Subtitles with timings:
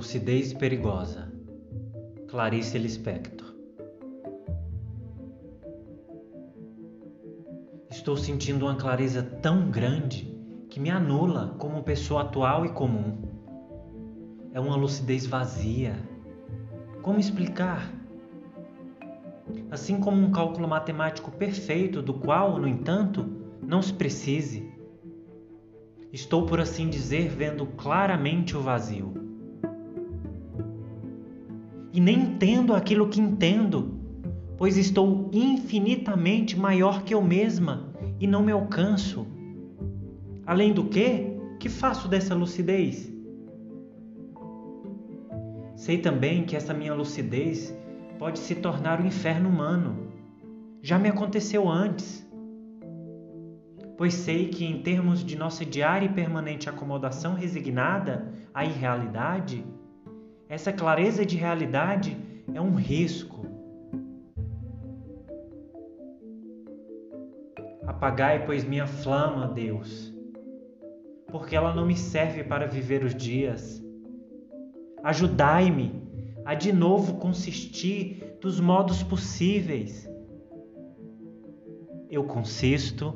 [0.00, 1.30] Lucidez perigosa.
[2.26, 3.54] Clarice Lispector.
[7.90, 10.34] Estou sentindo uma clareza tão grande
[10.70, 13.18] que me anula como pessoa atual e comum.
[14.54, 15.94] É uma lucidez vazia.
[17.02, 17.92] Como explicar?
[19.70, 23.26] Assim como um cálculo matemático perfeito, do qual, no entanto,
[23.60, 24.66] não se precise.
[26.10, 29.28] Estou, por assim dizer, vendo claramente o vazio
[31.92, 33.98] e nem entendo aquilo que entendo,
[34.56, 39.26] pois estou infinitamente maior que eu mesma e não me alcanço.
[40.46, 43.10] Além do que, que faço dessa lucidez?
[45.74, 47.74] Sei também que essa minha lucidez
[48.18, 50.12] pode se tornar o um inferno humano.
[50.82, 52.28] Já me aconteceu antes.
[53.96, 59.64] Pois sei que, em termos de nossa diária e permanente acomodação resignada à irrealidade,
[60.50, 62.16] essa clareza de realidade
[62.52, 63.46] é um risco.
[67.86, 70.12] Apagai, pois, minha flama, Deus,
[71.30, 73.80] porque ela não me serve para viver os dias.
[75.04, 76.02] Ajudai-me
[76.44, 80.10] a de novo consistir dos modos possíveis.
[82.10, 83.14] Eu consisto,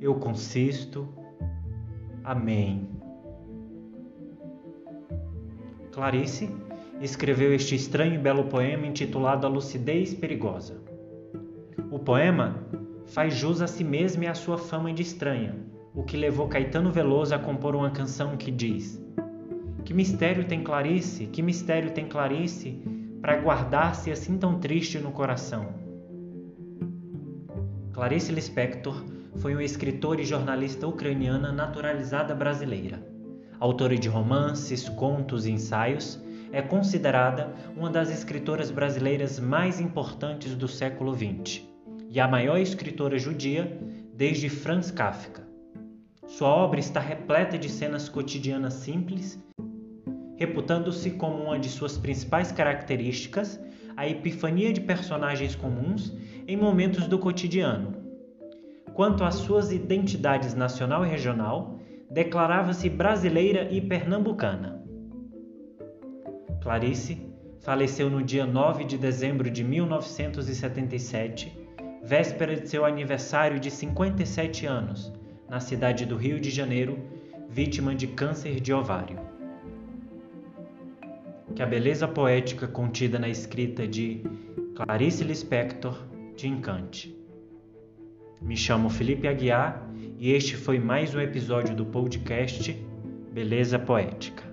[0.00, 1.08] eu consisto.
[2.24, 3.01] Amém.
[5.92, 6.48] Clarice
[7.02, 10.80] escreveu este estranho e belo poema intitulado A Lucidez Perigosa.
[11.90, 12.56] O poema
[13.08, 15.54] faz jus a si mesmo e à sua fama de estranha,
[15.94, 18.98] o que levou Caetano Veloso a compor uma canção que diz:
[19.84, 22.80] Que mistério tem Clarice, que mistério tem Clarice,
[23.20, 25.74] para guardar-se assim tão triste no coração?
[27.92, 29.04] Clarice Lispector
[29.36, 33.11] foi uma escritora e jornalista ucraniana naturalizada brasileira
[33.62, 40.66] autora de romances, contos e ensaios, é considerada uma das escritoras brasileiras mais importantes do
[40.66, 41.62] século XX
[42.10, 43.80] e a maior escritora judia
[44.16, 45.46] desde Franz Kafka.
[46.26, 49.40] Sua obra está repleta de cenas cotidianas simples,
[50.36, 53.60] reputando-se como uma de suas principais características
[53.96, 56.12] a epifania de personagens comuns
[56.48, 57.94] em momentos do cotidiano.
[58.92, 61.78] Quanto às suas identidades nacional e regional,
[62.12, 64.84] declarava-se brasileira e pernambucana.
[66.60, 67.26] Clarice
[67.60, 71.58] faleceu no dia 9 de dezembro de 1977,
[72.02, 75.10] véspera de seu aniversário de 57 anos,
[75.48, 76.98] na cidade do Rio de Janeiro,
[77.48, 79.18] vítima de câncer de ovário.
[81.54, 84.22] Que a beleza poética contida na escrita de
[84.74, 85.98] Clarice Lispector
[86.36, 87.16] te encante.
[88.40, 89.91] Me chamo Felipe Aguiar
[90.22, 92.72] e este foi mais um episódio do podcast
[93.32, 94.51] Beleza Poética.